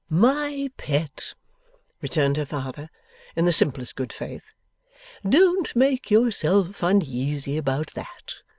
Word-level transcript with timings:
'My 0.09 0.71
pet,' 0.77 1.35
returned 2.01 2.37
her 2.37 2.45
father, 2.47 2.89
in 3.35 3.45
the 3.45 3.53
simplest 3.53 3.95
good 3.95 4.11
faith, 4.11 4.55
'don't 5.29 5.75
make 5.75 6.09
yourself 6.09 6.81
uneasy 6.81 7.55
about 7.55 7.93
that. 7.93 8.37